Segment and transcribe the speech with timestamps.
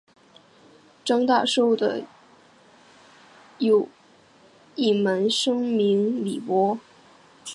[1.05, 2.03] 张大受的
[3.59, 3.87] 有
[4.73, 6.79] 一门生名李绂。